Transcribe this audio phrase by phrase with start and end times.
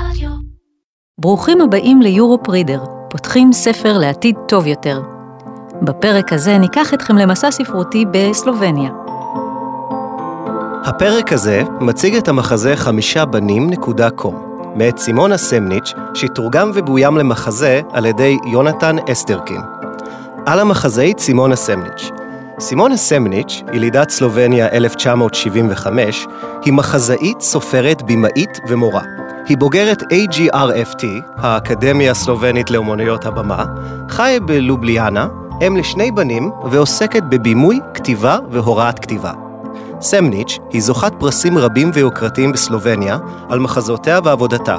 [0.00, 0.30] רדיו.
[1.20, 5.02] ברוכים הבאים ליורופ רידר, פותחים ספר לעתיד טוב יותר.
[5.82, 8.90] בפרק הזה ניקח אתכם למסע ספרותי בסלובניה.
[10.84, 17.80] הפרק הזה מציג את המחזה חמישה בנים נקודה קום, מאת סימונה סמניץ', שתורגם ובוים למחזה
[17.92, 19.60] על ידי יונתן אסטרקין.
[20.46, 22.10] על המחזאית סימונה סמניץ'.
[22.60, 26.26] סימונה סמניץ', ילידת סלובניה 1975,
[26.64, 29.02] היא מחזאית, סופרת, במאית ומורה.
[29.48, 31.04] היא בוגרת AGRFT,
[31.36, 33.64] האקדמיה הסלובנית לאומנויות הבמה,
[34.08, 35.26] חיה בלובליאנה,
[35.66, 39.32] אם לשני בנים, ועוסקת בבימוי, כתיבה והוראת כתיבה.
[40.00, 44.76] סמניץ' היא זוכת פרסים רבים ויוקרתיים בסלובניה על מחזותיה ועבודתה,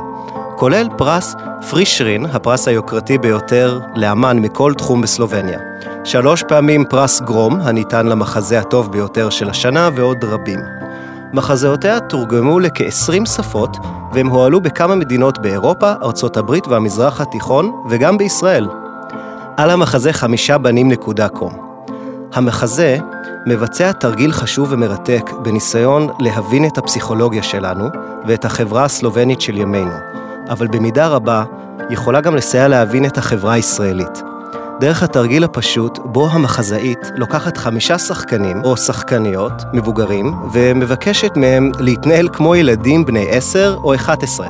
[0.55, 1.35] כולל פרס
[1.69, 5.59] פרישרין, הפרס היוקרתי ביותר לאמן מכל תחום בסלובניה.
[6.03, 10.59] שלוש פעמים פרס גרום, הניתן למחזה הטוב ביותר של השנה, ועוד רבים.
[11.33, 13.77] מחזאותיה תורגמו לכ-20 שפות,
[14.13, 18.67] והם הועלו בכמה מדינות באירופה, ארצות הברית והמזרח התיכון, וגם בישראל.
[19.57, 21.53] על המחזה חמישה בנים נקודה קום.
[22.33, 22.97] המחזה
[23.45, 27.85] מבצע תרגיל חשוב ומרתק בניסיון להבין את הפסיכולוגיה שלנו
[28.27, 29.95] ואת החברה הסלובנית של ימינו,
[30.49, 31.43] אבל במידה רבה
[31.89, 34.23] יכולה גם לסייע להבין את החברה הישראלית.
[34.79, 42.55] דרך התרגיל הפשוט, בו המחזאית לוקחת חמישה שחקנים או שחקניות מבוגרים ומבקשת מהם להתנהל כמו
[42.55, 44.47] ילדים בני עשר או אחת עשרה.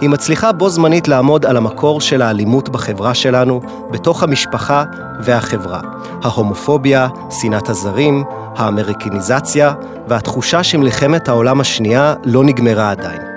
[0.00, 3.60] היא מצליחה בו זמנית לעמוד על המקור של האלימות בחברה שלנו,
[3.90, 4.84] בתוך המשפחה
[5.20, 5.80] והחברה.
[6.22, 8.24] ההומופוביה, שנאת הזרים,
[8.56, 9.74] האמריקניזציה
[10.08, 13.33] והתחושה שמלחמת העולם השנייה לא נגמרה עדיין.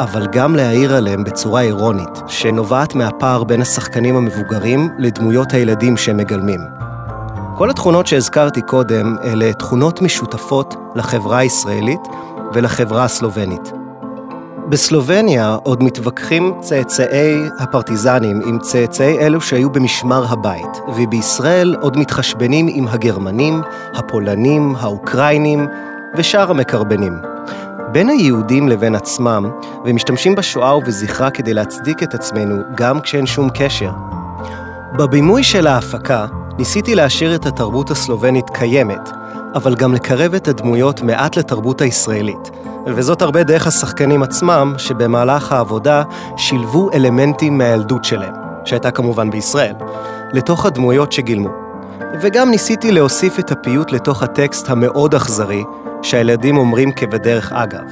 [0.00, 6.60] אבל גם להעיר עליהם בצורה אירונית, שנובעת מהפער בין השחקנים המבוגרים לדמויות הילדים שהם מגלמים.
[7.56, 12.00] כל התכונות שהזכרתי קודם אלה תכונות משותפות לחברה הישראלית
[12.52, 13.72] ולחברה הסלובנית.
[14.68, 22.88] בסלובניה עוד מתווכחים צאצאי הפרטיזנים עם צאצאי אלו שהיו במשמר הבית, ובישראל עוד מתחשבנים עם
[22.88, 23.62] הגרמנים,
[23.94, 25.66] הפולנים, האוקראינים
[26.16, 27.35] ושאר המקרבנים.
[27.92, 29.50] בין היהודים לבין עצמם,
[29.84, 33.90] ומשתמשים בשואה ובזכרה כדי להצדיק את עצמנו גם כשאין שום קשר.
[34.98, 36.26] בבימוי של ההפקה,
[36.58, 39.10] ניסיתי להשאיר את התרבות הסלובנית קיימת,
[39.54, 42.50] אבל גם לקרב את הדמויות מעט לתרבות הישראלית,
[42.86, 46.02] וזאת הרבה דרך השחקנים עצמם, שבמהלך העבודה
[46.36, 49.74] שילבו אלמנטים מהילדות שלהם, שהייתה כמובן בישראל,
[50.32, 51.50] לתוך הדמויות שגילמו.
[52.22, 55.64] וגם ניסיתי להוסיף את הפיוט לתוך הטקסט המאוד אכזרי,
[56.02, 57.84] שהילדים אומרים כבדרך אגב.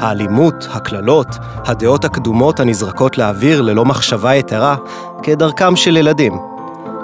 [0.00, 1.28] האלימות, הקללות,
[1.66, 4.76] הדעות הקדומות הנזרקות לאוויר ללא מחשבה יתרה,
[5.22, 6.38] כדרכם של ילדים.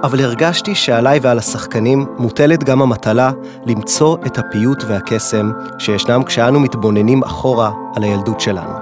[0.03, 3.31] אבל הרגשתי שעליי ועל השחקנים מוטלת גם המטלה
[3.67, 8.73] למצוא את הפיוט והקסם שישנם כשאנו מתבוננים אחורה על הילדות שלנו.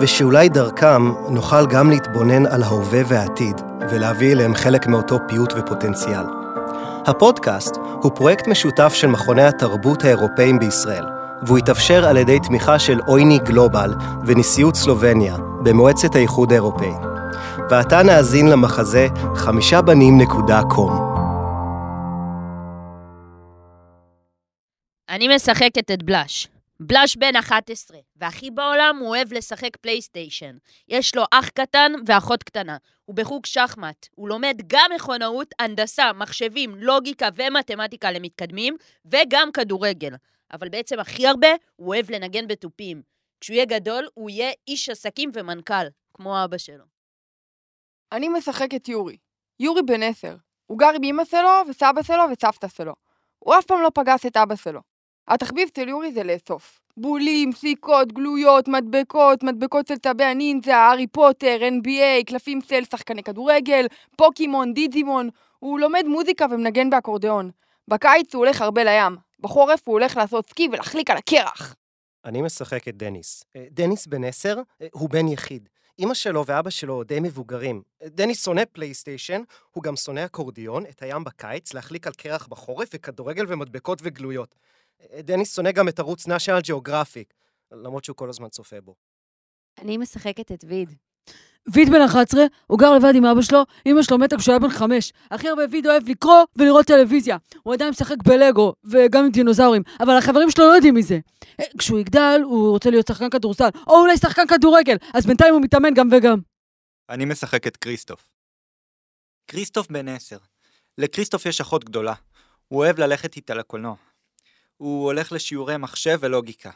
[0.00, 3.60] ושאולי דרכם נוכל גם להתבונן על ההווה והעתיד,
[3.90, 6.24] ולהביא אליהם חלק מאותו פיוט ופוטנציאל.
[7.06, 13.00] הפודקאסט הוא פרויקט משותף של מכוני התרבות האירופאים בישראל, והוא התאפשר על ידי תמיכה של
[13.08, 13.90] אויני גלובל
[14.26, 16.92] ונשיאות סלובניה במועצת האיחוד האירופאי.
[17.70, 19.06] ועתה נאזין למחזה
[19.36, 21.08] חמישה בנים נקודה קום.
[25.08, 26.48] אני משחקת את בלאש.
[26.80, 30.56] בלאש בן 11, והכי בעולם הוא אוהב לשחק פלייסטיישן.
[30.88, 32.76] יש לו אח קטן ואחות קטנה.
[33.04, 34.06] הוא בחוג שחמט.
[34.14, 38.76] הוא לומד גם מכונאות, הנדסה, מחשבים, לוגיקה ומתמטיקה למתקדמים,
[39.06, 40.14] וגם כדורגל.
[40.52, 43.02] אבל בעצם הכי הרבה הוא אוהב לנגן בתופים.
[43.40, 46.84] כשהוא יהיה גדול, הוא יהיה איש עסקים ומנכ"ל, כמו אבא שלו.
[48.12, 49.16] אני משחק את יורי.
[49.60, 50.36] יורי בן עשר.
[50.66, 52.92] הוא גר עם אמא שלו וסבא שלו וסבתא שלו.
[53.38, 54.80] הוא אף פעם לא פגש את אבא שלו.
[55.28, 56.80] התחביב של יורי זה לאסוף.
[56.96, 63.86] בולים, סיכות, גלויות, מדבקות, מדבקות של צבי הנינג'ה, הארי פוטר, NBA, קלפים של שחקני כדורגל,
[64.16, 65.28] פוקימון, דיג'ימון.
[65.58, 67.50] הוא לומד מוזיקה ומנגן באקורדיאון.
[67.88, 69.16] בקיץ הוא הולך הרבה לים.
[69.40, 71.74] בחורף הוא הולך לעשות סקי ולהחליק על הקרח.
[72.24, 73.44] אני משחק את דניס.
[73.56, 75.68] אה, דניס בן עשר, אה, הוא בן יחיד.
[75.98, 77.82] אמא שלו ואבא שלו די מבוגרים.
[78.02, 83.44] דניס שונא פלייסטיישן, הוא גם שונא אקורדיון, את הים בקיץ, להחליק על קרח בחורף, וכדורגל
[83.48, 84.54] ומדבקות וגלויות.
[85.18, 87.34] דניס שונא גם את ערוץ national geographic,
[87.72, 88.94] למרות שהוא כל הזמן צופה בו.
[89.78, 90.94] אני משחקת את ויד.
[91.72, 94.70] ויד בן 11, הוא גר לבד עם אבא שלו, אמא שלו מתה כשהוא היה בן
[94.70, 95.12] 5.
[95.30, 97.36] הכי הרבה ויד אוהב לקרוא ולראות טלוויזיה.
[97.62, 101.18] הוא עדיין משחק בלגו, וגם עם דינוזאורים, אבל החברים שלו לא יודעים מזה.
[101.60, 105.62] אה, כשהוא יגדל, הוא רוצה להיות שחקן כדורסל, או אולי שחקן כדורגל, אז בינתיים הוא
[105.62, 106.38] מתאמן גם וגם.
[107.08, 108.28] אני משחק את כריסטוף.
[109.48, 110.36] כריסטוף בן 10.
[110.98, 112.14] לכריסטוף יש אחות גדולה.
[112.68, 113.94] הוא אוהב ללכת איתה לקולנוע.
[114.76, 116.70] הוא הולך לשיעורי מחשב ולוגיקה.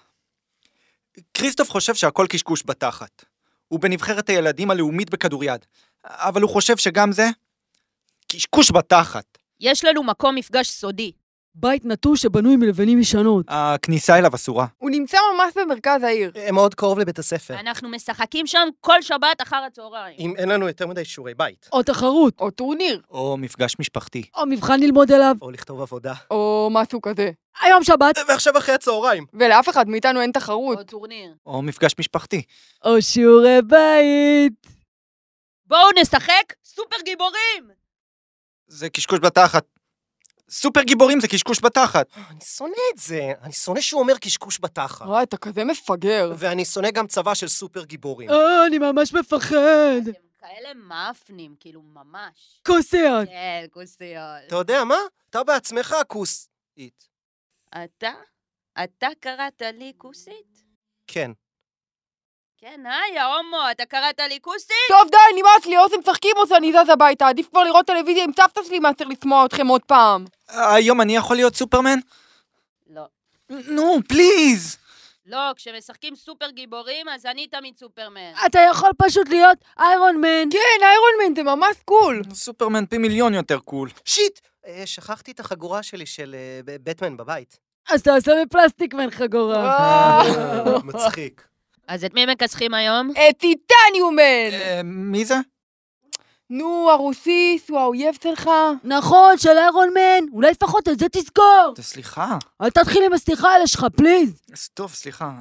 [1.34, 3.24] כריסטוף חושב שהכל קשקוש בתחת.
[3.72, 5.60] הוא בנבחרת הילדים הלאומית בכדוריד.
[6.04, 7.28] אבל הוא חושב שגם זה...
[8.32, 9.38] קשקוש בתחת.
[9.60, 11.12] יש לנו מקום מפגש סודי.
[11.54, 13.46] בית נטוש שבנוי מלבנים ישנות.
[13.48, 14.66] הכניסה אליו אסורה.
[14.78, 16.32] הוא נמצא ממש במרכז העיר.
[16.52, 17.60] מאוד קרוב לבית הספר.
[17.60, 20.16] אנחנו משחקים שם כל שבת אחר הצהריים.
[20.18, 21.68] אם אין לנו יותר מדי שיעורי בית.
[21.72, 22.34] או תחרות.
[22.40, 23.00] או טורניר.
[23.10, 24.22] או מפגש משפחתי.
[24.36, 25.36] או מבחן ללמוד אליו.
[25.42, 26.14] או לכתוב עבודה.
[26.30, 27.30] או משהו כזה.
[27.60, 28.18] היום שבת.
[28.28, 29.26] ועכשיו אחרי הצהריים.
[29.34, 30.78] ולאף אחד מאיתנו אין תחרות.
[30.78, 31.34] או טורניר.
[31.46, 32.42] או מפגש משפחתי.
[32.84, 34.66] או שיעורי בית.
[35.66, 37.70] בואו נשחק סופר גיבורים!
[38.66, 39.64] זה קשקוש בתחת.
[40.50, 42.06] סופר גיבורים זה קשקוש בתחת.
[42.30, 43.32] אני שונא את זה.
[43.42, 45.06] אני שונא שהוא אומר קשקוש בתחת.
[45.06, 46.32] וואי, אתה כזה מפגר.
[46.38, 48.30] ואני שונא גם צבא של סופר גיבורים.
[48.30, 49.56] אה, אני ממש מפחד.
[50.02, 52.60] אתם כאלה מאפנים, כאילו ממש.
[52.66, 53.28] כוסיות.
[53.28, 54.46] כן, כוסיות.
[54.46, 54.96] אתה יודע מה?
[55.30, 55.96] אתה בעצמך
[56.74, 57.08] כוסית.
[57.84, 58.12] אתה?
[58.84, 60.64] אתה קראת לי כוסית?
[61.06, 61.30] כן.
[62.58, 64.76] כן, היי, ההומו, אתה קראת לי כוסית?
[64.88, 67.28] טוב, די, נמאס לי, או אתם משחקים או שאני זז הביתה.
[67.28, 70.24] עדיף כבר לראות טלוויזיה עם סבתא שלי מאשר לשמוע אתכם עוד פעם.
[70.48, 71.98] היום אני יכול להיות סופרמן?
[72.86, 73.02] לא.
[73.50, 74.76] נו, please!
[75.26, 78.32] לא, כשמשחקים סופר גיבורים, אז אני תמיד סופרמן.
[78.46, 80.48] אתה יכול פשוט להיות איירון מן.
[80.50, 82.22] כן, איירון מן זה ממש cool.
[82.32, 83.88] סופרמן, פי מיליון יותר cool.
[84.04, 84.40] Shit!
[84.66, 87.58] אה, שכחתי את החגורה שלי של אה, בטמן בבית.
[87.90, 90.22] אז תעשה מפלסטיק מן חגורה.
[90.84, 91.46] מצחיק.
[91.88, 93.10] אז את מי מכסחים היום?
[93.10, 94.52] את טיטניומן!
[94.52, 95.34] אה, מי זה?
[96.54, 98.50] נו, הרוסיס הוא האויב שלך.
[98.84, 100.28] נכון, של איירון מן.
[100.32, 101.74] אולי לפחות את זה תזכור.
[101.80, 102.38] סליחה.
[102.62, 104.42] אל תתחיל עם הסליחה האלה שלך, פליז.
[104.52, 105.32] אז טוב, סליחה.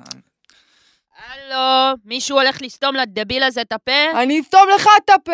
[1.17, 4.21] הלו, מישהו הולך לסתום לדביל הזה את הפה?
[4.23, 5.31] אני אסתום לך את הפה.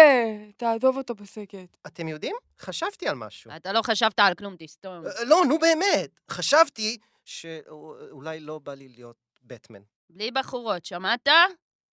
[0.57, 1.77] תעזוב אותו בשקט.
[1.87, 2.35] אתם יודעים?
[2.59, 3.51] חשבתי על משהו.
[3.55, 5.05] אתה לא חשבת על כלום, תסתום.
[5.05, 6.09] אה, לא, נו באמת.
[6.31, 9.81] חשבתי שאולי לא בא לי להיות בטמן.
[10.09, 11.27] בלי בחורות, שמעת?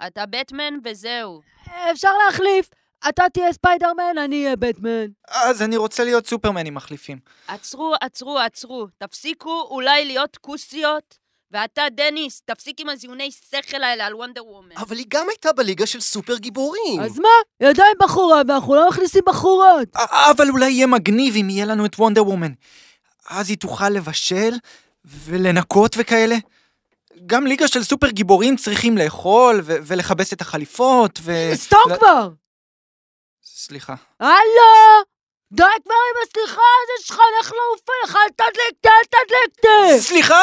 [0.07, 1.41] אתה בטמן וזהו.
[1.91, 2.71] אפשר להחליף.
[3.09, 5.07] אתה תהיה ספיידרמן, אני אהיה בטמן.
[5.29, 7.19] אז אני רוצה להיות סופרמן עם מחליפים.
[7.49, 8.87] עצרו, עצרו, עצרו.
[8.99, 11.25] תפסיקו אולי להיות כוסיות.
[11.51, 14.77] ואתה, דניס, תפסיק עם הזיוני שכל האלה על וונדר וומן.
[14.77, 17.01] אבל היא גם הייתה בליגה של סופר גיבורים.
[17.01, 17.29] אז מה?
[17.69, 19.89] ידיים בחורה, ואנחנו לא מכניסים בחורות.
[20.11, 22.53] אבל אולי יהיה מגניב אם יהיה לנו את וונדר וומן.
[23.29, 24.55] אז היא תוכל לבשל
[25.05, 26.37] ולנקות וכאלה.
[27.27, 31.33] גם ליגה של סופר גיבורים צריכים לאכול ולכבס את החליפות ו...
[31.55, 32.29] סתום כבר!
[33.57, 33.95] סליחה.
[34.21, 35.03] הלו!
[35.53, 39.65] די כבר עם הסליחה הזה שלך, לך לעוף לך, אל תדליק את אל תדליק את
[39.65, 40.03] זה!
[40.03, 40.35] סליחה!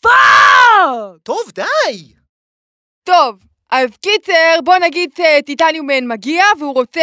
[0.00, 1.22] Fuck!
[1.22, 2.14] טוב, די!
[3.04, 3.38] טוב,
[3.70, 7.00] אז קיצר, בוא נגיד שטיטניומן מגיע והוא רוצה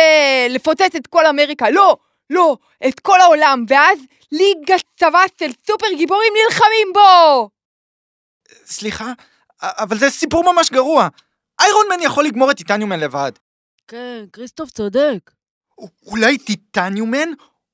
[0.50, 1.70] לפוצץ את כל אמריקה.
[1.70, 1.98] לא,
[2.30, 2.58] לא,
[2.88, 3.66] את כל העולם.
[3.68, 4.00] ואז
[4.32, 7.50] ליגת צבא של סופר גיבורים נלחמים בו!
[8.66, 9.12] סליחה,
[9.62, 11.08] אבל זה סיפור ממש גרוע.
[11.62, 13.32] איירון מן יכול לגמור את טיטניומן לבד.
[13.88, 15.32] כן, כריסטוף צודק.
[16.06, 17.30] אולי טיטניומן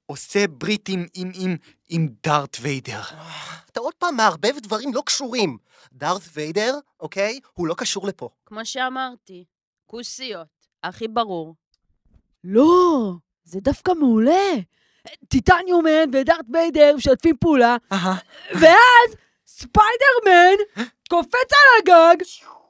[0.06, 1.56] עושה ברית עם, עם, עם,
[1.90, 3.02] עם דארת' ויידר.
[3.72, 5.58] אתה עוד פעם מערבב דברים לא קשורים.
[5.94, 7.40] דארת' ויידר, אוקיי?
[7.54, 8.30] הוא לא קשור לפה.
[8.46, 9.46] כמו שאמרתי,
[9.86, 10.48] כוסיות.
[10.84, 11.56] הכי ברור.
[12.44, 13.14] לא,
[13.44, 14.54] זה דווקא מעולה.
[15.28, 18.16] טיטניומן ודארת' ויידר משתפים פעולה, אהה.
[18.52, 19.16] ואז
[19.48, 20.64] ספיידרמן
[21.10, 22.24] קופץ על הגג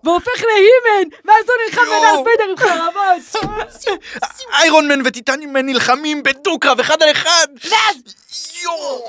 [0.03, 1.81] והופך להי-מן, ואז הוא נלחם.
[1.81, 3.43] בדארת' ויידר עם חרבות.
[4.59, 7.47] איירון מן וטיטניומן נלחמים בדו-קרב אחד על אחד!
[7.69, 7.97] ואז
[8.63, 9.07] יואו!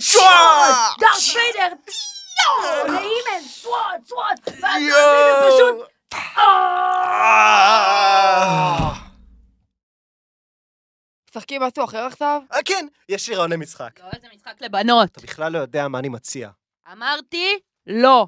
[0.00, 0.88] שואה!
[1.00, 1.74] דארט ויידר,
[2.46, 3.42] יואו, להימן,
[4.60, 5.74] ואז ויידר פשוט...
[6.38, 7.76] אה.
[11.30, 12.42] משחקים משהו אחר עכשיו?
[12.52, 14.00] אה, כן, יש לי רעיוני משחק.
[14.00, 15.08] לא, איזה משחק לבנות.
[15.12, 16.50] אתה בכלל לא יודע מה אני מציע.
[16.92, 18.26] אמרתי, לא.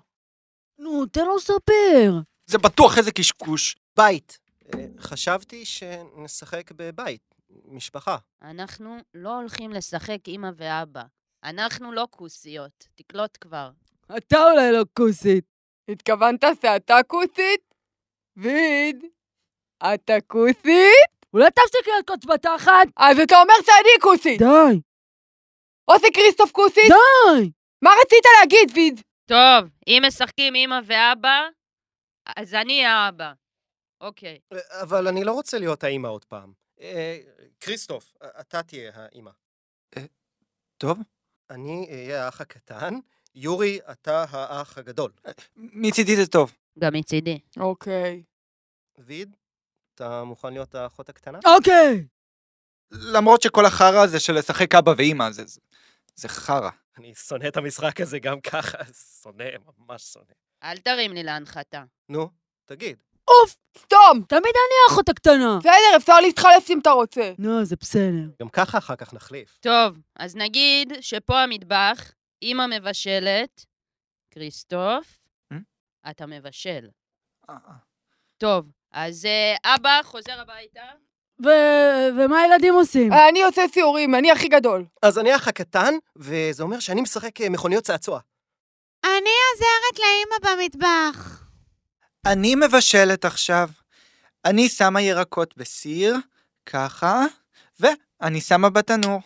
[0.79, 2.13] נו, תן לו לספר.
[2.47, 3.77] זה בטוח איזה קשקוש.
[3.97, 4.39] בית.
[4.75, 8.17] אה, חשבתי שנשחק בבית, משפחה.
[8.43, 11.03] אנחנו לא הולכים לשחק אמא ואבא.
[11.45, 12.89] אנחנו לא כוסיות.
[12.95, 13.71] תקלוט כבר.
[14.17, 15.45] אתה אולי לא כוסית.
[15.89, 17.75] התכוונת שאתה כוסית?
[18.37, 19.05] ויד,
[19.95, 21.09] אתה כוסית?
[21.35, 22.89] אולי תפסיק להיות קוץ בתחת?
[22.97, 24.39] אז אתה אומר שאני כוסית.
[24.39, 24.81] די,
[25.89, 26.89] או זה כריסטוף כוסית?
[26.89, 27.51] די.
[27.83, 29.01] מה רצית להגיד, ויד?
[29.29, 31.49] טוב, אם משחקים אמא ואבא,
[32.37, 33.33] אז אני האבא.
[34.01, 34.39] אוקיי.
[34.53, 36.53] אה, אבל אני לא רוצה להיות האימא עוד פעם.
[36.81, 37.19] אה,
[37.61, 39.31] כריסטוף, אה, אתה תהיה האימא.
[40.79, 40.99] טוב.
[41.51, 42.95] אני אהיה האח הקטן,
[43.35, 45.13] יורי, אתה האח הגדול.
[45.57, 46.53] מצידי זה טוב.
[46.79, 47.41] גם מצידי.
[47.57, 48.23] אוקיי.
[48.99, 49.37] ויד,
[49.95, 51.39] אתה מוכן להיות האחות הקטנה?
[51.57, 52.07] אוקיי.
[52.91, 55.61] למרות שכל החרא הזה של לשחק אבא ואימא, זה, זה,
[56.17, 56.71] זה חרא.
[56.99, 58.79] אני שונא את המשחק הזה גם ככה,
[59.23, 59.45] שונא,
[59.79, 60.33] ממש שונא.
[60.63, 61.85] אל תרים לי להנחתה.
[62.09, 62.31] נו,
[62.65, 62.99] תגיד.
[63.29, 63.57] אוף!
[63.79, 64.23] סתום!
[64.29, 65.59] תמיד אני האחות הקטנה.
[65.59, 67.33] בסדר, אפשר להתחלף אם אתה רוצה.
[67.39, 68.31] נו, זה בסדר.
[68.43, 69.59] גם ככה אחר כך נחליף.
[69.61, 72.13] טוב, אז נגיד שפה המטבח,
[72.43, 73.65] אמא מבשלת,
[74.31, 75.19] כריסטוף,
[75.55, 75.57] Hmm?
[76.11, 76.89] אתה מבשל.
[77.51, 77.73] אה, אה.
[78.39, 80.85] טוב, אז אה, אבא חוזר הביתה.
[81.45, 83.13] ו- ומה הילדים עושים?
[83.13, 84.85] אני עושה סיורים, אני הכי גדול.
[85.03, 88.21] אז אני האח הקטן, וזה אומר שאני משחק אה, מכוניות צעצוע.
[89.05, 91.43] אני עוזרת לאמא במטבח.
[92.27, 93.69] אני מבשלת עכשיו.
[94.45, 96.17] אני שמה ירקות בסיר,
[96.67, 97.25] ככה,
[97.81, 99.21] ואני שמה בתנור.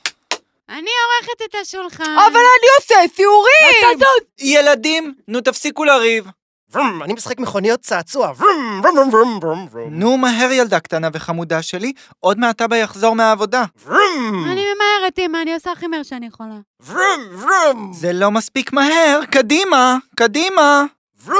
[0.69, 2.05] אני עורכת את השולחן.
[2.05, 3.99] אבל אני עושה סיורים!
[4.39, 6.25] ילדים, נו תפסיקו לריב.
[6.75, 8.33] ורום, אני משחק מכוניות צעצוע.
[8.39, 9.95] ורום, ורום, ורום, ורום, ורום, ורום.
[9.95, 13.65] נו, מהר ילדה קטנה וחמודה שלי, עוד מעט אבא יחזור מהעבודה.
[13.87, 16.55] ורום, אני ממהרת, אמא, אני עושה הכי מהר שאני יכולה.
[16.87, 20.85] ורום, ורום, זה לא מספיק מהר, קדימה, קדימה.
[21.27, 21.39] ורום,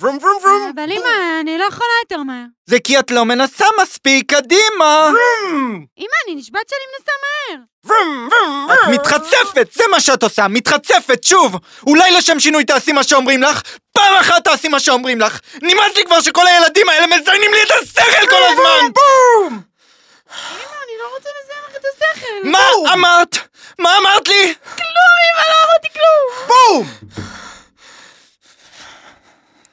[0.00, 0.72] ורום, ורום, ורום.
[0.74, 2.44] אבל אמא, אני לא יכולה יותר מהר.
[2.66, 5.10] זה כי את לא מנסה מספיק, קדימה.
[5.10, 7.62] ורום, אמא, אני נשבעת שאני מנסה מהר.
[7.86, 11.56] ורום, ורום, את מתחצפת, זה מה שאת עושה, מתחצפת, שוב!
[11.86, 13.62] אולי לשם שינוי תעשי מה שאומרים לך,
[14.02, 15.40] פעם אחת תעשי מה שאומרים לך!
[15.62, 18.92] נמאס לי כבר שכל הילדים האלה מזיינים לי את השכל כל הזמן!
[18.94, 19.62] בום!
[20.30, 22.48] אמא, אני לא רוצה לזיין לך את השכל.
[22.48, 23.36] מה אמרת?
[23.78, 24.54] מה אמרת לי?
[26.48, 26.88] בום!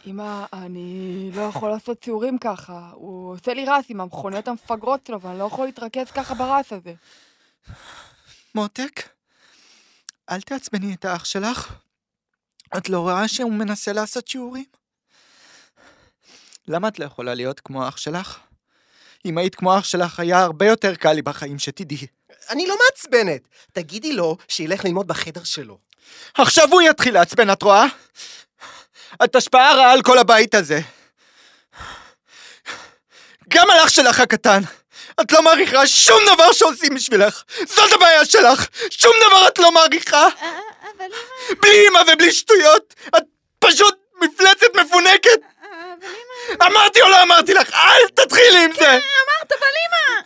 [0.08, 2.80] אמא, אני לא יכול לעשות סיורים ככה.
[2.94, 6.94] הוא עושה לי רס עם המכוניות המפגרות שלו, ואני לא יכול להתרכז ככה ברס הזה.
[8.56, 9.10] מותק,
[10.30, 11.74] אל תעצבני את האח שלך.
[12.78, 14.66] את לא רואה שהוא מנסה לעשות שיעורים?
[16.68, 18.40] למה את לא יכולה להיות כמו האח שלך?
[19.26, 22.08] אם היית כמו אח שלך, היה הרבה יותר קל לי בחיים, שתדעי.
[22.50, 23.42] אני לא מעצבנת.
[23.74, 25.78] תגידי לו שילך ללמוד בחדר שלו.
[26.34, 27.86] עכשיו הוא יתחיל לעצבן, את רואה?
[29.24, 30.80] את השפעה רעה על כל הבית הזה.
[33.48, 34.62] גם על אח שלך הקטן.
[35.22, 37.44] את לא מעריכה שום דבר שעושים בשבילך.
[37.66, 38.68] זאת הבעיה שלך.
[38.90, 40.28] שום דבר את לא מעריכה.
[41.10, 42.96] אבל אמא, בלי אמא ובלי שטויות.
[43.08, 43.24] את
[43.60, 45.40] פשוט מפלצת מפונקת.
[45.64, 46.08] אה, אבל
[46.60, 46.66] אמא...
[46.66, 47.74] אמרתי או לא אמרתי לך?
[47.74, 48.90] אל תתחילי עם זה.
[48.90, 50.22] אמרת, אבל אמא...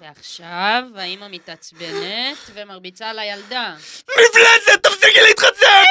[0.00, 3.74] ועכשיו האמא מתעצבנת ומרביצה לילדה.
[4.10, 5.84] מפלצת, תפסיקי להתחצף!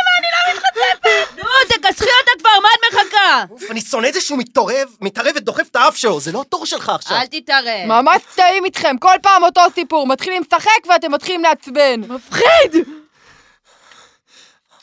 [1.37, 3.43] נו, תכסחי אותה כבר, מה את מחכה?
[3.49, 6.65] אוף, אני שונא את זה שהוא מתערב, מתערב ודוחף את האף שלו, זה לא התור
[6.65, 7.17] שלך עכשיו.
[7.17, 7.85] אל תתערב.
[7.85, 10.07] ממש טעים איתכם, כל פעם אותו סיפור.
[10.07, 12.01] מתחילים לשחק ואתם מתחילים לעצבן.
[12.07, 12.85] מפחיד!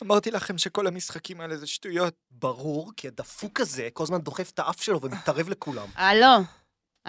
[0.05, 2.13] אמרתי לכם שכל המשחקים האלה זה שטויות.
[2.31, 5.87] ברור, כי הדפוק הזה כל הזמן דוחף את האף שלו ומתערב לכולם.
[6.05, 6.43] הלו,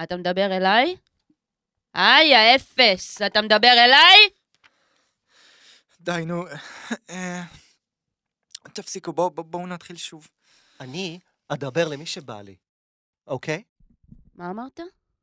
[0.03, 0.95] אתה מדבר אליי?
[1.93, 4.17] היי, האפס, אתה מדבר אליי?
[6.01, 6.45] די, נו.
[7.09, 7.43] אה,
[8.73, 10.27] תפסיקו, בואו בוא, בואו נתחיל שוב.
[10.79, 12.55] אני אדבר למי שבא לי,
[13.27, 13.63] אוקיי?
[14.35, 14.79] מה אמרת?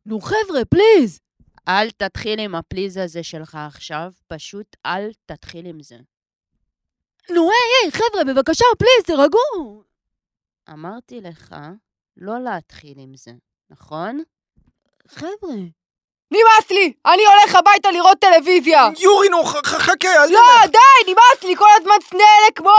[0.07, 1.21] נו חבר'ה, please!
[1.69, 5.99] אל תתחיל עם ה please הזה שלך עכשיו, פשוט אל תתחיל עם זה.
[7.31, 9.83] נו היי היי, חבר'ה, בבקשה, please, תירגעו!
[10.73, 11.55] אמרתי לך
[12.17, 13.31] לא להתחיל עם זה,
[13.71, 14.23] נכון?
[15.09, 15.55] חבר'ה.
[16.31, 16.93] נמאס לי!
[17.07, 18.89] אני הולך הביתה לראות טלוויזיה!
[18.99, 20.71] יורי, נו, ח- ח- חכה, אל לא, תלך.
[20.71, 22.71] די, נמאס לי כל הזמן סנה אלה כמו,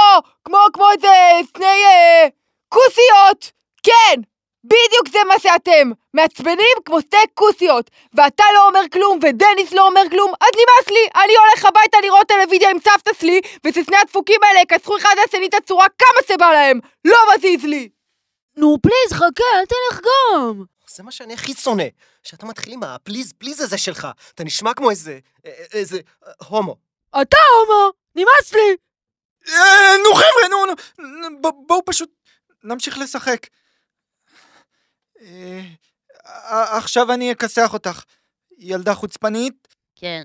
[0.45, 1.07] כמו, כמו איזה
[1.57, 2.27] סנה אה,
[2.69, 3.51] כוסיות!
[3.83, 4.21] כן,
[4.67, 5.91] בדיוק זה מה שאתם!
[6.13, 7.91] מעצבנים כמו סנה כוסיות!
[8.13, 11.23] ואתה לא אומר כלום, ודניס לא אומר כלום, אז נמאס לי!
[11.23, 15.53] אני הולך הביתה לראות טלוויזיה עם סבתא שלי, וששני הדפוקים האלה יכסחו אחד לשני את
[15.53, 16.79] הצורה כמה שבא להם!
[17.05, 17.89] לא מזיז לי!
[18.57, 20.63] נו פליז, חכה, אל תלך גם!
[20.95, 21.83] זה מה שאני הכי שונא,
[22.23, 24.07] שאתה מתחיל עם הפליז פליז הזה שלך.
[24.35, 26.75] אתה נשמע כמו איזה, אה, איזה אה, הומו.
[27.21, 27.91] אתה הומו!
[28.15, 28.75] נמאס לי!
[29.49, 32.09] אה, נו, חבר'ה, נו, בואו פשוט
[32.63, 33.47] נמשיך לשחק.
[35.21, 35.61] אה,
[36.25, 38.03] אה, עכשיו אני אכסח אותך.
[38.57, 40.23] ילדה חוצפנית, כן.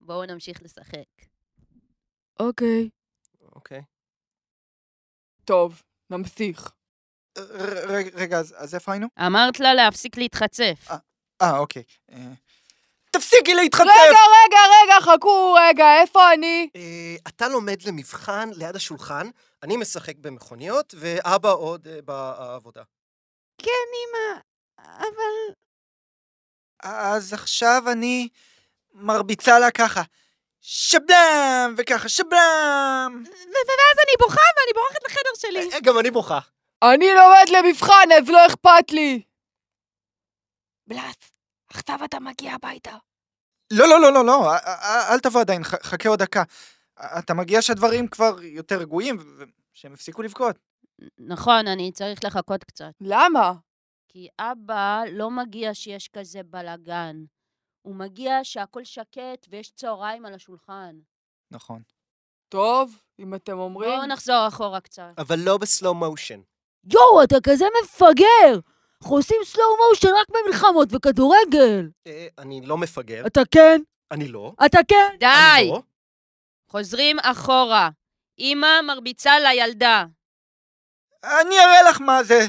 [0.00, 1.04] בואו נמשיך לשחק.
[2.40, 2.88] אוקיי.
[3.54, 3.82] אוקיי.
[5.44, 6.70] טוב, נמשיך.
[7.38, 9.06] ר- ר- רגע, אז אז איפה היינו?
[9.26, 10.88] אמרת לה להפסיק להתחצף.
[11.42, 11.82] אה, אוקיי.
[12.12, 12.32] אה,
[13.10, 13.84] תפסיקי להתחצף!
[13.84, 16.68] רגע, רגע, רגע, חכו, רגע, איפה אני?
[16.76, 19.30] אה, אתה לומד למבחן ליד השולחן,
[19.62, 22.82] אני משחק במכוניות, ואבא עוד אה, בעבודה.
[23.58, 24.40] כן, אמא,
[24.78, 25.54] אבל...
[26.82, 28.28] אז עכשיו אני
[28.94, 30.02] מרביצה לה ככה.
[30.60, 31.74] שבלם!
[31.78, 33.22] וככה, שבלם!
[33.26, 35.74] ו- ואז אני בוכה ואני בורחת לחדר שלי.
[35.74, 36.38] אה, גם אני בוכה.
[36.82, 39.22] אני לומד למבחן, אז לא אכפת לי.
[40.86, 41.16] בלס,
[41.70, 42.92] עכשיו אתה מגיע הביתה.
[43.72, 44.52] לא, לא, לא, לא, לא,
[45.12, 46.42] אל תבוא עדיין, חכה עוד דקה.
[47.18, 49.18] אתה מגיע שהדברים כבר יותר רגועים,
[49.74, 50.67] ושהם הפסיקו לבכות.
[51.18, 52.92] נכון, אני צריך לחכות קצת.
[53.00, 53.52] למה?
[54.08, 57.24] כי אבא לא מגיע שיש כזה בלאגן.
[57.82, 60.96] הוא מגיע שהכל שקט ויש צהריים על השולחן.
[61.50, 61.82] נכון.
[62.48, 63.90] טוב, אם אתם אומרים...
[63.90, 65.12] בואו נחזור אחורה קצת.
[65.18, 66.40] אבל לא בסלואו מושן.
[66.92, 68.60] יואו, אתה כזה מפגר!
[69.02, 71.90] אנחנו עושים סלואו מושן רק במלחמות וכדורגל!
[72.06, 73.26] אה, אני לא מפגר.
[73.26, 73.80] אתה כן?
[74.10, 74.52] אני לא.
[74.66, 75.16] אתה כן?
[75.20, 75.26] די!
[75.58, 75.82] אני לא.
[76.70, 77.90] חוזרים אחורה.
[78.38, 80.04] אמא מרביצה לילדה.
[81.24, 82.46] אני אראה לך מה זה.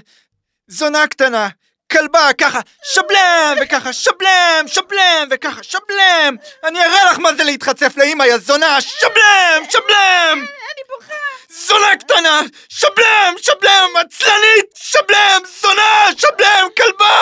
[0.67, 1.49] זונה קטנה,
[1.91, 2.59] כלבה, ככה,
[2.93, 6.35] שבלם, וככה, שבלם, שבלם, וככה, שבלם.
[6.63, 10.37] אני אראה לך מה זה להתחצף לאמא, יא זונה, שבלם, שבלם!
[10.39, 11.13] אני בוכה.
[11.49, 17.21] זונה קטנה, שבלם, שבלם, עצלנית, שבלם, זונה, שבלם, כלבה!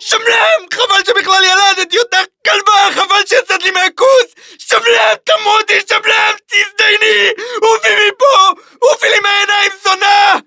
[0.00, 4.56] שבלם, חבל שבכלל ילדתי אותך, כלבה, חבל שיצאת לי מהכוס!
[4.58, 7.30] שבלם, תמותי, שבלם, תזדייני!
[7.62, 8.60] עופי מפה!
[8.78, 10.38] עופי לי מהעיניים, זונה!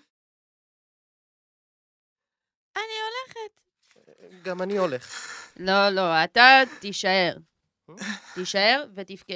[2.86, 3.62] אני הולכת.
[4.44, 5.16] גם אני הולך.
[5.58, 7.34] לא, לא, אתה תישאר.
[8.36, 9.34] תישאר ותבכה.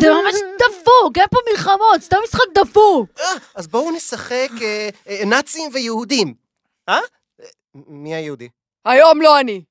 [0.00, 3.10] זה ממש דפוק, אין פה מלחמות, סתם משחק דפוק!
[3.20, 6.34] אה, אז בואו נשחק אה, אה, נאצים ויהודים.
[6.88, 6.98] אה?
[7.40, 8.48] אה, מי היהודי?
[8.84, 9.62] היום לא אני.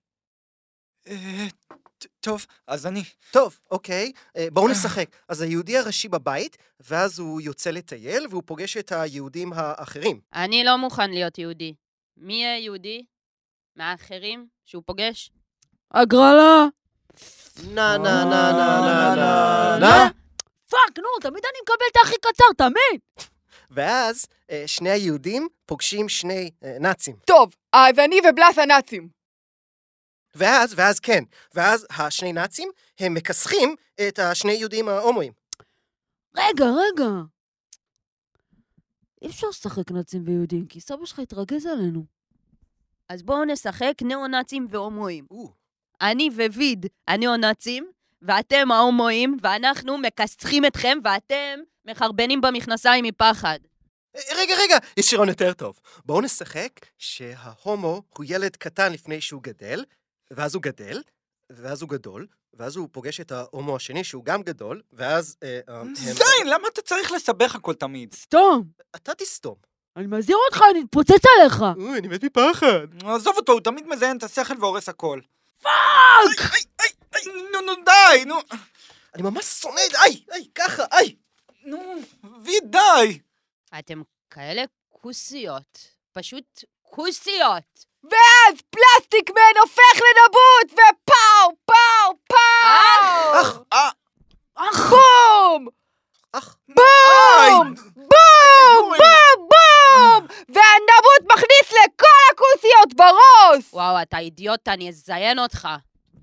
[2.25, 3.03] טוב, אז אני.
[3.31, 5.09] טוב, אוקיי, אה, בואו נשחק.
[5.29, 10.19] אז היהודי הראשי בבית, ואז הוא יוצא לטייל, והוא פוגש את היהודים האחרים.
[10.33, 11.73] אני לא מוכן להיות יהודי.
[12.17, 13.05] מי יהיה יהודי?
[13.75, 15.31] מהאחרים שהוא פוגש?
[15.91, 16.65] הגרלה!
[17.63, 20.09] נה נה נה נה נה נה נה.
[20.69, 23.27] fuck, נו, תמיד אני מקבל את הכי קצר, תמיד!
[23.71, 27.15] ואז אה, שני היהודים פוגשים שני אה, נאצים.
[27.25, 29.09] טוב, אז אני ובלש הנאצים.
[30.35, 31.23] ואז, ואז כן,
[31.53, 33.75] ואז השני נאצים, הם מכסחים
[34.07, 35.33] את השני יהודים ההומואים.
[36.37, 37.09] רגע, רגע.
[39.21, 42.05] אי אפשר לשחק נאצים ויהודים, כי סבא שלך התרגז עלינו.
[43.09, 45.25] אז בואו נשחק ניאו-נאצים והומואים.
[46.01, 53.59] אני וויד הניאו-נאצים, ואתם ההומואים, ואנחנו מכסחים אתכם, ואתם מחרבנים במכנסיים מפחד.
[54.15, 55.79] אה, רגע, רגע, יש שירון יותר טוב.
[56.05, 59.83] בואו נשחק שההומו הוא ילד קטן לפני שהוא גדל,
[60.31, 61.01] ואז הוא גדל,
[61.49, 65.37] ואז הוא גדול, ואז הוא פוגש את ההומו השני שהוא גם גדול, ואז...
[65.43, 68.13] אה, אה, זין, למה אתה צריך לסבך הכל תמיד?
[68.13, 68.63] סתום!
[68.95, 69.55] אתה תסתום.
[69.95, 71.61] אני מזהיר אותך, אני אתפוצץ עליך!
[71.77, 73.05] אוי, אני מת מפחד.
[73.05, 75.19] עזוב אותו, הוא תמיד מזיין את השכל והורס הכל.
[75.61, 75.71] Fuck!
[76.39, 78.35] איי, איי, איי, נו, נו, די, נו.
[79.15, 79.95] אני ממש שונא את...
[79.95, 81.15] איי, איי, ככה, איי.
[81.65, 81.77] נו,
[82.43, 83.19] וי, די.
[83.79, 85.87] אתם כאלה כוסיות.
[86.13, 87.85] פשוט כוסיות.
[88.13, 93.41] אז פלסטיק מן הופך לנבוט, ופאו, פאו, פאו!
[93.41, 93.89] אח, אה,
[94.89, 95.67] בום!
[96.33, 96.55] אח.
[96.67, 97.73] בום!
[97.95, 98.89] בום!
[98.89, 99.47] בום!
[99.49, 100.27] בום!
[100.49, 103.63] והנבוט מכניס לכל הכוסיות בראש!
[103.73, 105.67] וואו, אתה אידיוט, אני אזיין אותך.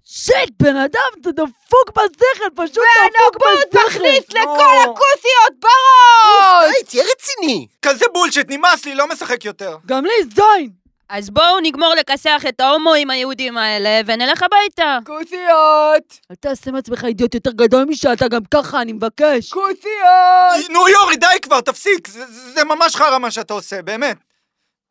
[0.04, 3.86] Shit, בן אדם, אתה דפוק בשכל, פשוט דפוק והנבוט בשכל!
[3.86, 4.76] מכניס לכל.
[4.82, 6.70] הכוסיות בראש!
[6.78, 7.66] די, תהיה רציני.
[7.82, 9.76] כזה bullshit, נמאס לי, לא משחק יותר.
[9.86, 10.81] גם לי זין!
[11.08, 14.98] אז בואו נגמור לכסח את ההומואים היהודים האלה, ונלך הביתה.
[15.06, 16.18] כוסיות!
[16.30, 19.52] אל תעשה מעצמך אידיוט יותר גדול משאתה גם ככה, אני מבקש.
[19.52, 20.70] כוסיות!
[20.70, 22.08] נו, יורי, די כבר, תפסיק.
[22.08, 24.16] זה- ממש חרא מה שאתה עושה, באמת.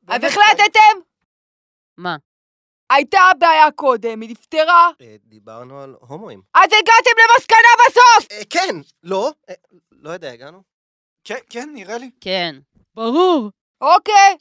[0.08, 0.24] אז.
[0.24, 1.00] החלטתם?
[1.98, 2.16] מה?
[2.90, 6.42] הייתה בעיה קודם, היא נפתרה, אה, דיברנו על הומואים.
[6.54, 8.32] אז הגעתם למסקנה בסוף!
[8.32, 9.54] אה, כן, לא, אה,
[9.92, 10.62] לא יודע, הגענו?
[11.24, 12.10] כן, כן, נראה לי.
[12.22, 12.56] כן.
[12.96, 13.50] ברור.
[13.82, 14.36] אוקיי,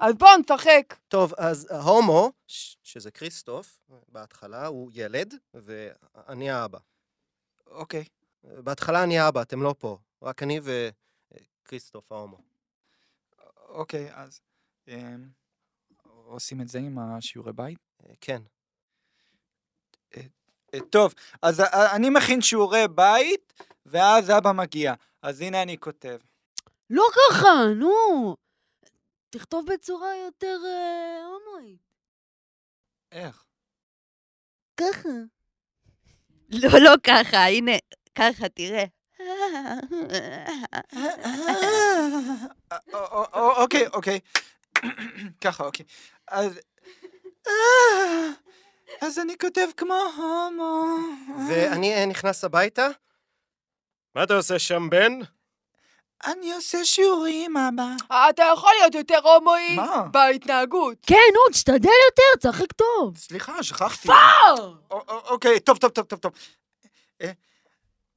[0.00, 0.94] אז בואו נשחק.
[1.08, 6.78] טוב, אז ההומו, ש- שזה כריסטוף, בהתחלה הוא ילד, ואני האבא.
[7.66, 8.04] אוקיי.
[8.44, 9.98] בהתחלה אני האבא, אתם לא פה.
[10.22, 10.60] רק אני
[11.64, 12.36] וכריסטוף ההומו.
[13.68, 14.40] אוקיי, אז...
[14.88, 15.28] אמ,
[16.04, 17.78] עושים את זה עם השיעורי בית?
[18.06, 18.42] אה, כן.
[20.16, 21.60] אה, טוב, אז
[21.94, 23.52] אני מכין שיעורי בית,
[23.86, 24.94] ואז אבא מגיע.
[25.22, 26.18] אז הנה אני כותב.
[26.90, 28.36] לא ככה, נו.
[29.30, 31.80] תכתוב בצורה יותר אה, הומואית.
[33.12, 33.44] איך?
[34.76, 35.08] ככה.
[36.48, 37.72] לא, לא ככה, הנה,
[38.14, 38.84] ככה, תראה.
[39.20, 39.78] אה,
[42.70, 42.96] א- א-
[43.32, 44.20] א- אוקיי, אוקיי.
[45.44, 45.84] ככה, אוקיי.
[46.28, 46.60] אז...
[47.46, 48.30] אה,
[49.00, 50.84] אז אני כותב כמו הומו.
[51.48, 52.88] ואני אה, נכנס הביתה.
[54.14, 55.12] מה אתה עושה שם, בן?
[56.26, 57.86] אני עושה שיעורים, אבא.
[58.30, 60.02] אתה יכול להיות יותר הומואי מה?
[60.10, 60.98] בהתנהגות.
[61.06, 61.74] כן, נו, תשתדל
[62.08, 63.16] יותר, תשחק טוב.
[63.18, 64.08] סליחה, שכחתי.
[64.08, 64.74] פאר!
[64.90, 66.32] א- א- אוקיי, טוב, טוב, טוב, טוב, טוב.
[67.22, 67.30] אה,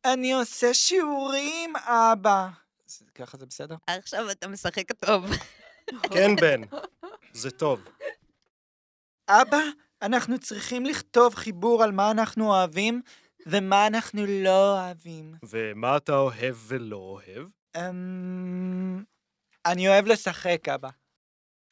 [0.05, 2.47] אני עושה שיעורים, אבא.
[3.15, 3.75] ככה זה בסדר?
[3.87, 5.25] עכשיו אתה משחק טוב.
[6.01, 6.61] כן, בן,
[7.33, 7.79] זה טוב.
[9.29, 9.57] אבא,
[10.01, 13.01] אנחנו צריכים לכתוב חיבור על מה אנחנו אוהבים
[13.45, 15.33] ומה אנחנו לא אוהבים.
[15.43, 17.47] ומה אתה אוהב ולא אוהב?
[17.77, 19.03] אמ...
[19.65, 20.89] אני אוהב לשחק, אבא.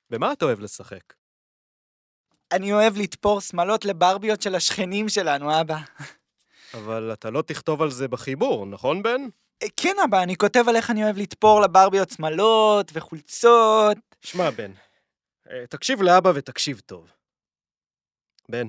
[0.10, 1.14] במה אתה אוהב לשחק?
[2.52, 5.78] אני אוהב לתפור שמלות לברביות של השכנים שלנו, אבא.
[6.74, 9.22] אבל אתה לא תכתוב על זה בחיבור, נכון, בן?
[9.64, 13.98] אה, כן, אבא, אני כותב על איך אני אוהב לתפור לברביות שמלות וחולצות.
[14.22, 14.72] שמע, בן,
[15.50, 17.12] אה, תקשיב לאבא ותקשיב טוב.
[18.50, 18.68] בן,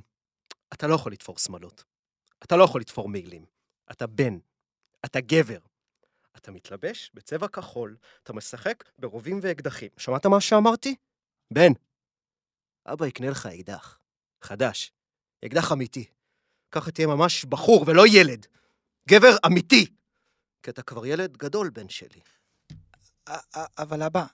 [0.73, 1.85] אתה לא יכול לתפור שמלות.
[2.42, 3.45] אתה לא יכול לתפור מעילים.
[3.90, 4.38] אתה בן.
[5.05, 5.59] אתה גבר.
[6.37, 9.88] אתה מתלבש בצבע כחול, אתה משחק ברובים ואקדחים.
[9.97, 10.97] שמעת מה שאמרתי?
[11.51, 11.73] בן,
[12.87, 13.99] אבא יקנה לך אקדח.
[14.42, 14.92] חדש.
[15.45, 16.05] אקדח אמיתי.
[16.71, 18.47] ככה תהיה ממש בחור ולא ילד.
[19.09, 19.87] גבר אמיתי.
[20.62, 22.21] כי אתה כבר ילד גדול, בן שלי.
[23.79, 24.27] אבל אבא,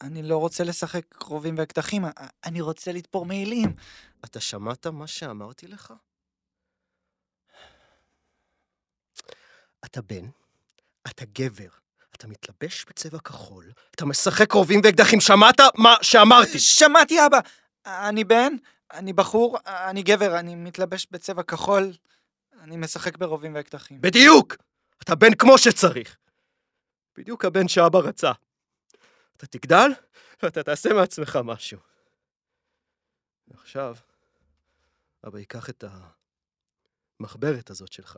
[0.00, 2.02] אני לא רוצה לשחק רובים ואקדחים,
[2.44, 3.68] אני רוצה לתפור מעילים.
[4.24, 5.92] אתה שמעת מה שאמרתי לך?
[9.84, 10.28] אתה בן,
[11.06, 11.68] אתה גבר,
[12.14, 16.58] אתה מתלבש בצבע כחול, אתה משחק רובים ואקדחים, שמעת מה שאמרתי?
[16.58, 17.38] שמעתי, אבא.
[17.86, 18.52] אני בן,
[18.92, 21.92] אני בחור, אני גבר, אני מתלבש בצבע כחול,
[22.60, 24.00] אני משחק ברובים ואקדחים.
[24.00, 24.56] בדיוק!
[25.02, 26.16] אתה בן כמו שצריך.
[27.16, 28.32] בדיוק הבן שאבא רצה.
[29.36, 29.90] אתה תגדל
[30.42, 31.78] ואתה תעשה מעצמך משהו.
[33.48, 33.96] ועכשיו,
[35.26, 35.84] אבא ייקח את
[37.20, 38.16] המחברת הזאת שלך,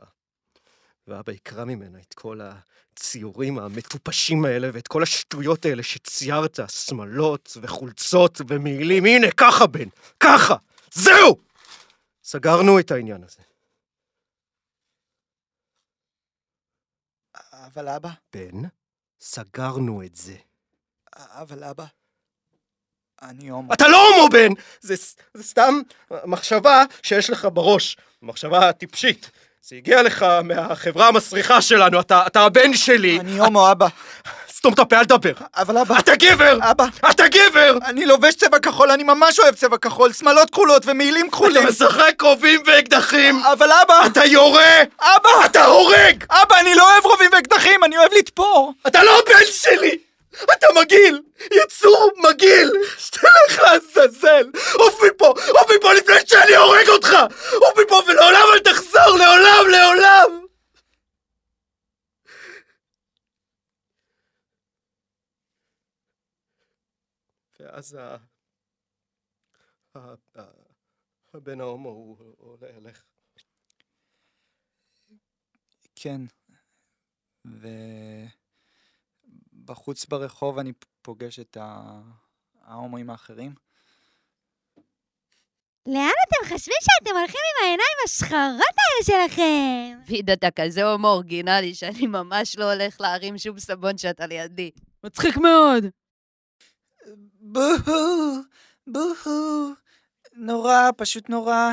[1.07, 8.41] ואבא יקרא ממנה את כל הציורים המטופשים האלה ואת כל השטויות האלה שציירת, שמלות וחולצות
[8.47, 9.05] ומעילים.
[9.05, 9.89] הנה, ככה, בן,
[10.19, 10.55] ככה!
[10.93, 11.37] זהו!
[12.23, 13.41] סגרנו את העניין הזה.
[17.53, 18.61] אבל אבא, בן,
[19.19, 20.37] סגרנו את זה.
[21.15, 21.85] אבל אבא,
[23.21, 23.73] אני הומו.
[23.73, 24.61] אתה לא הומו, בן!
[24.81, 24.95] זה,
[25.33, 25.73] זה סתם
[26.25, 27.97] מחשבה שיש לך בראש.
[28.21, 29.31] מחשבה טיפשית.
[29.69, 33.19] זה הגיע לך מהחברה המסריחה שלנו, אתה, אתה הבן שלי.
[33.19, 33.87] אני הומו, אבא.
[34.51, 35.31] סתום את הפה, אל תדבר.
[35.55, 36.57] אבל אבא, אתה גבר!
[36.61, 37.77] אבא, אתה גבר!
[37.85, 41.63] אני לובש צבע כחול, אני ממש אוהב צבע כחול, שמלות כחולות ומעילים כחולים.
[41.63, 43.39] אתה משחק רובים ואקדחים!
[43.51, 44.81] אבל אבא, אתה יורה!
[45.01, 46.23] אבא, אתה הורג!
[46.29, 48.73] אבא, אני לא אוהב רובים ואקדחים, אני אוהב לתפור.
[48.87, 50.06] אתה לא הבן שלי!
[50.43, 51.21] אתה מגעיל!
[51.51, 52.71] יצור מגעיל!
[52.97, 54.51] שתלך לעזאזל!
[54.73, 55.27] עוף מפה!
[55.27, 57.09] עוף מפה לפני שאני הורג אותך!
[57.53, 59.17] עוף מפה ולעולם אל תחזור!
[59.17, 59.69] לעולם!
[59.71, 60.47] לעולם!
[67.59, 68.17] ואז ה...
[71.33, 73.03] הבן ההומו הוא עולה אליך.
[75.95, 76.21] כן.
[79.67, 81.57] ובחוץ ברחוב אני פוגש את
[82.63, 83.53] ההומואים האחרים.
[85.85, 89.99] לאן אתם חושבים שאתם הולכים עם העיניים השחרות האלה שלכם?
[90.07, 94.71] ויד, אתה כזה הומו אורגינלי שאני ממש לא הולך להרים שום סבון שאתה לידי.
[95.03, 95.83] מצחיק מאוד.
[97.39, 98.41] בוהו,
[98.87, 99.73] בוהו.
[100.33, 101.71] נורא, פשוט נורא.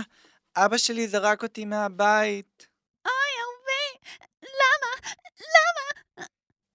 [0.56, 2.68] אבא שלי זרק אותי מהבית,
[3.06, 5.12] אוי, אהובי, למה?
[5.40, 6.26] למה?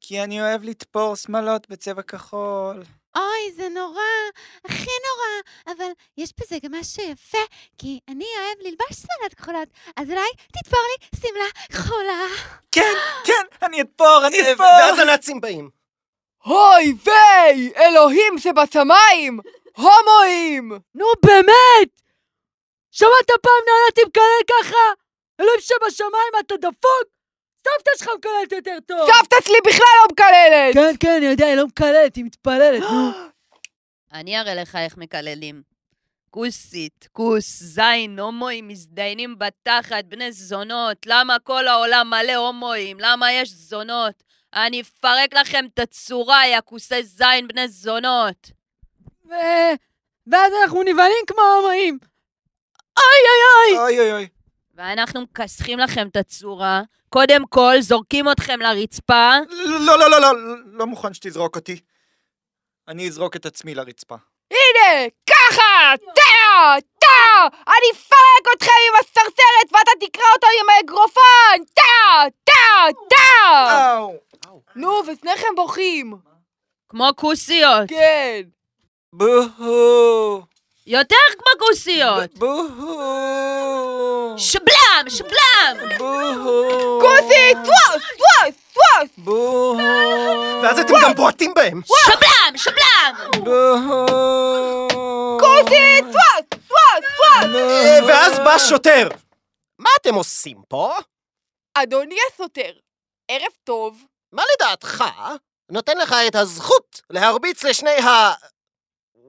[0.10, 2.84] כי אני אוהב לתפור שמלות בצבע כחול.
[3.16, 4.02] אוי, זה נורא,
[4.66, 5.76] הכי נורא.
[5.76, 7.38] אבל יש בזה גם משהו יפה,
[7.78, 12.26] כי אני אוהב ללבוש שמלות כחולות, אז אולי תתפור לי שמלה כחולה.
[12.72, 12.94] כן,
[13.28, 14.66] כן, אני אתפור, אני אתפור.
[14.66, 15.70] ואז הנאצים באים.
[16.46, 17.74] אוי ויי!
[17.78, 19.40] אלוהים שבשמיים!
[19.76, 20.72] הומואים!
[20.96, 22.02] נו באמת!
[22.92, 25.04] שמעת פעם נעלתי מקלל ככה?
[25.40, 27.19] אלוהים שבשמיים, אתה דפוק?
[27.60, 29.10] סבתא שלך מקללת יותר טוב.
[29.14, 30.74] סבתא שלי בכלל לא מקללת!
[30.74, 33.12] כן, כן, אני יודע, היא לא מקללת, היא מתפללת, נו.
[34.20, 35.62] אני אראה לך איך מקללים.
[36.30, 40.98] כוסית, כוס, זין, הומואים מזדיינים בתחת, בני זונות.
[41.06, 42.98] למה כל העולם מלא הומואים?
[43.00, 44.24] למה יש זונות?
[44.54, 48.52] אני אפרק לכם את הצורה, יא כוסי זין, בני זונות.
[49.26, 49.34] ו...
[50.28, 52.00] ואז אנחנו נבהלים כמו הומואים.
[52.98, 53.80] אוי אוי אוי!
[53.80, 54.28] אוי אוי אוי.
[54.80, 56.82] ואנחנו מכסחים לכם את הצורה.
[57.10, 59.32] קודם כל, זורקים אתכם לרצפה.
[59.66, 60.32] לא, לא, לא, לא,
[60.66, 61.80] לא מוכן שתזרוק אותי.
[62.88, 64.16] אני אזרוק את עצמי לרצפה.
[64.52, 65.10] הנה!
[65.30, 65.94] ככה!
[66.16, 66.76] טה!
[67.00, 67.48] טה!
[67.68, 71.74] אני אפרק אתכם עם הסרסרת ואתה תקרא אותו עם האגרופן!
[71.74, 72.30] טה!
[72.44, 72.94] טה!
[73.10, 73.98] טה!
[74.00, 74.62] אאו.
[74.76, 76.14] נו, ושניכם בוכים!
[76.90, 77.90] כמו כוסיות.
[77.90, 78.42] כן!
[79.14, 80.49] בוהו.
[80.90, 82.34] יותר כמו כוסיות.
[82.34, 83.80] בוהו.
[84.38, 85.98] שבלם, שבלם!
[85.98, 87.02] בוהו.
[87.02, 87.58] כוסית!
[87.66, 88.04] טווס,
[88.74, 89.10] טווס!
[89.18, 89.78] בואו.
[90.64, 91.82] ואז אתם גם בועטים בהם!
[91.86, 93.16] שבלם, שבלם!
[93.44, 94.08] בואו.
[95.40, 97.56] כוסי, טווס, טווס, טווס!
[97.56, 99.10] אה, ואז בא שוטר!
[99.80, 100.94] מה אתם עושים פה?
[101.74, 102.72] אדוני השוטר,
[103.32, 104.06] ערב טוב.
[104.32, 105.04] מה לדעתך
[105.72, 107.98] נותן לך את הזכות להרביץ לשני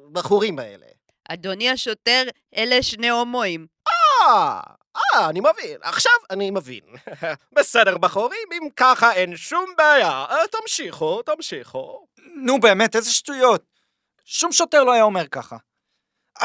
[0.09, 0.87] הבחורים האלה?
[1.33, 2.23] אדוני השוטר,
[2.57, 3.67] אלה שני הומואים.
[3.89, 4.61] אה,
[4.97, 5.79] אה, אני מבין.
[5.83, 6.81] עכשיו אני מבין.
[7.57, 10.11] בסדר, בחורים, אם ככה אין שום בעיה.
[10.11, 12.07] אה, תמשיכו, תמשיכו.
[12.37, 13.65] נו באמת, איזה שטויות.
[14.25, 15.57] שום שוטר לא היה אומר ככה.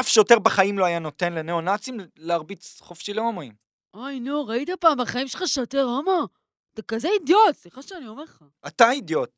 [0.00, 3.52] אף שוטר בחיים לא היה נותן לניאו-נאצים להרביץ חופשי להומואים.
[3.94, 6.26] אוי, נו, ראית פעם בחיים שלך שוטר הומו?
[6.74, 8.42] אתה כזה אידיוט, סליחה שאני אומר לך.
[8.66, 9.30] אתה אידיוט.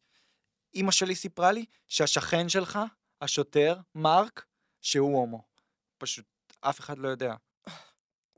[0.75, 2.79] אמא שלי סיפרה לי שהשכן שלך,
[3.21, 4.45] השוטר, מרק,
[4.81, 5.43] שהוא הומו.
[5.99, 6.27] פשוט
[6.61, 7.35] אף אחד לא יודע.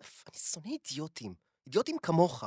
[0.00, 1.34] אני שונא אידיוטים.
[1.66, 2.44] אידיוטים כמוך.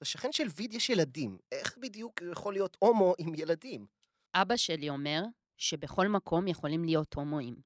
[0.00, 1.38] לשכן של ויד יש ילדים.
[1.52, 3.86] איך בדיוק הוא יכול להיות הומו עם ילדים?
[4.34, 5.22] אבא שלי אומר
[5.56, 7.56] שבכל מקום יכולים להיות הומואים.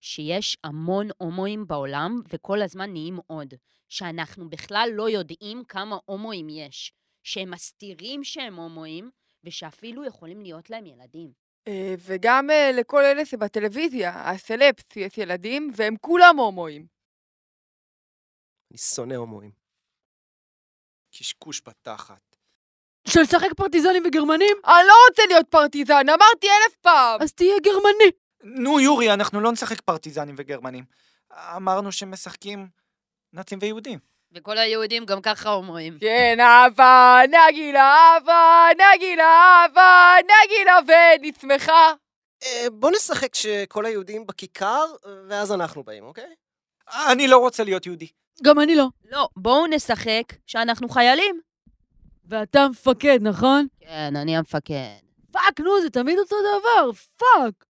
[0.00, 3.54] שיש המון הומואים בעולם וכל הזמן נהיים עוד.
[3.88, 6.92] שאנחנו בכלל לא יודעים כמה הומואים יש.
[7.22, 9.10] שהם מסתירים שהם הומואים,
[9.44, 11.32] ושאפילו יכולים להיות להם ילדים.
[11.68, 16.86] אה, וגם אה, לכל אלה שבטלוויזיה, הסלפס, יש ילדים, והם כולם הומואים.
[18.70, 19.50] אני שונא הומואים.
[21.10, 22.36] קשקוש בתחת.
[23.08, 24.56] של לשחק פרטיזנים וגרמנים?
[24.64, 27.22] אני לא רוצה להיות פרטיזן, אמרתי אלף פעם!
[27.22, 28.10] אז תהיה גרמני.
[28.42, 30.84] נו, יורי, אנחנו לא נשחק פרטיזנים וגרמנים.
[31.32, 32.68] אמרנו שמשחקים
[33.32, 33.98] נאצים ויהודים.
[34.34, 35.98] וכל היהודים גם ככה הומואים.
[36.00, 41.92] כן, אהבה, נגילה, אהבה, נגילה, אהבה, נגילה, ונשמחה.
[42.44, 44.84] אה, בוא נשחק שכל היהודים בכיכר,
[45.28, 46.34] ואז אנחנו באים, אוקיי?
[47.12, 48.08] אני לא רוצה להיות יהודי.
[48.42, 48.86] גם אני לא.
[49.10, 51.40] לא, בואו נשחק שאנחנו חיילים.
[52.24, 53.66] ואתה מפקד, נכון?
[53.80, 54.98] כן, אני המפקד.
[55.32, 57.64] Fuck, נו, זה תמיד אותו דבר, fuck.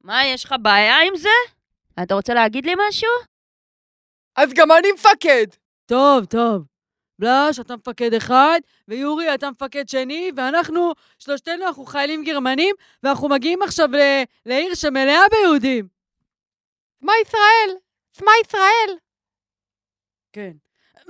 [0.00, 1.28] מה, יש לך בעיה עם זה?
[2.02, 3.10] אתה רוצה להגיד לי משהו?
[4.36, 5.46] אז גם אני מפקד.
[5.86, 6.62] טוב, טוב.
[7.18, 13.62] בלש, אתה מפקד אחד, ויורי, אתה מפקד שני, ואנחנו, שלושתנו, אנחנו חיילים גרמנים, ואנחנו מגיעים
[13.62, 15.88] עכשיו ל- לעיר שמלאה ביהודים.
[17.00, 17.76] שמע ישראל,
[18.18, 18.96] שמע ישראל.
[20.32, 20.52] כן.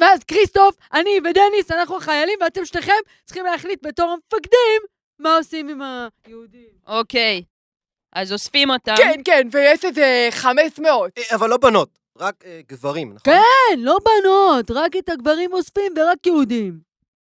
[0.01, 2.93] ואז כריסטוף, אני ודניס, אנחנו החיילים, ואתם שניכם
[3.25, 4.83] צריכים להחליט בתור המפקדים
[5.19, 5.81] מה עושים עם
[6.27, 6.69] היהודים.
[6.87, 7.45] אוקיי.
[8.13, 8.95] אז אוספים אותם.
[8.97, 11.19] כן, כן, ויש איזה 500.
[11.19, 13.35] אה, אבל לא בנות, רק אה, גברים, נכון?
[13.35, 16.81] כן, לא בנות, רק את הגברים אוספים ורק יהודים.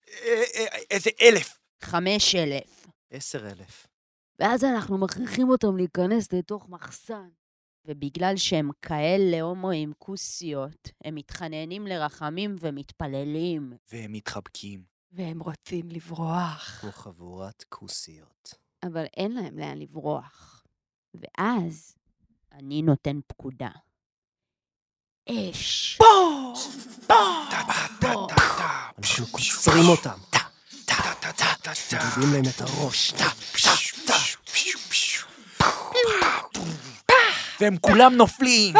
[0.09, 1.59] אה, אה, איזה אלף.
[1.83, 2.87] חמש אלף.
[3.11, 3.87] עשר אלף.
[4.39, 7.29] ואז אנחנו מכריחים אותם להיכנס לתוך מחסן.
[7.85, 13.73] ובגלל שהם כאלה הומואים כוסיות, הם מתחננים לרחמים ומתפללים.
[13.91, 14.83] והם מתחבקים.
[15.11, 16.77] והם רוצים לברוח.
[16.81, 18.53] כמו חבורת כוסיות.
[18.83, 20.63] אבל אין להם לאן לברוח.
[21.13, 21.95] ואז
[22.51, 23.69] אני נותן פקודה.
[25.29, 25.99] אש.
[28.99, 30.17] אנחנו קוצרים אותם.
[31.93, 33.13] מגיבים להם את הראש.
[37.59, 38.73] והם כולם נופלים.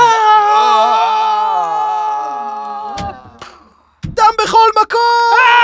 [4.05, 5.60] דם בכל מקום!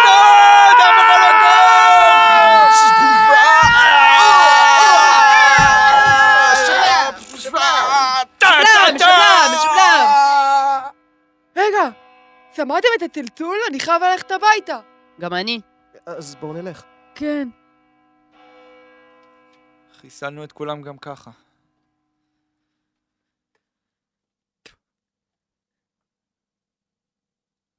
[12.68, 13.58] שמעתם את הצלצול?
[13.70, 14.80] אני חייב ללכת הביתה.
[15.20, 15.62] גם אני.
[16.06, 16.84] אז בואו נלך.
[17.16, 17.50] כן.
[19.94, 21.32] חיסלנו את כולם גם ככה.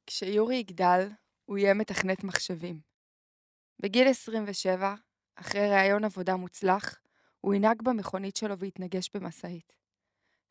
[0.06, 1.08] כשיורי יגדל,
[1.44, 2.80] הוא יהיה מתכנת מחשבים.
[3.80, 4.94] בגיל 27,
[5.34, 7.00] אחרי ראיון עבודה מוצלח,
[7.40, 9.72] הוא ינהג במכונית שלו ויתנגש במשאית.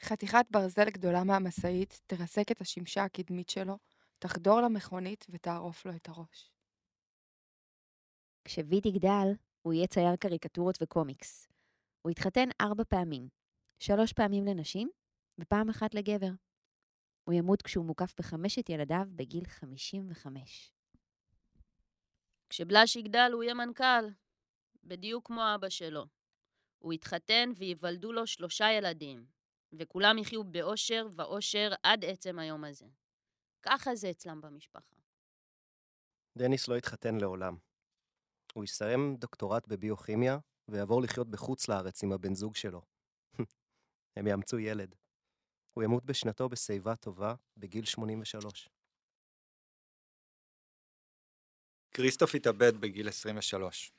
[0.04, 3.78] חתיכת ברזל גדולה מהמשאית תרסק את השמשה הקדמית שלו,
[4.20, 6.52] תחדור למכונית ותערוף לו את הראש.
[8.46, 9.28] כשוויד יגדל,
[9.62, 11.48] הוא יהיה צייר קריקטורות וקומיקס.
[12.02, 13.30] הוא יתחתן ארבע פעמים,
[13.80, 14.90] שלוש פעמים לנשים
[15.40, 16.32] ופעם אחת לגבר.
[17.24, 20.72] הוא ימות כשהוא מוקף בחמשת ילדיו בגיל 55.
[22.50, 24.06] כשבלש יגדל הוא יהיה מנכ"ל,
[24.84, 26.06] בדיוק כמו אבא שלו.
[26.80, 29.26] הוא יתחתן וייוולדו לו שלושה ילדים,
[29.74, 32.86] וכולם יחיו באושר ואושר עד עצם היום הזה.
[33.62, 34.96] ככה זה אצלם במשפחה.
[36.38, 37.58] דניס לא יתחתן לעולם.
[38.54, 42.82] הוא יסיים דוקטורט בביוכימיה ויעבור לחיות בחוץ לארץ עם הבן זוג שלו.
[44.18, 44.96] הם יאמצו ילד.
[45.74, 48.70] הוא ימות בשנתו בשיבה טובה בגיל 83.
[51.92, 53.92] כריסטוף התאבד בגיל 23.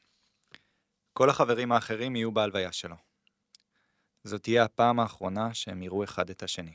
[1.13, 2.97] כל החברים האחרים יהיו בהלוויה שלו.
[4.25, 6.75] זאת תהיה הפעם האחרונה שהם יראו אחד את השני.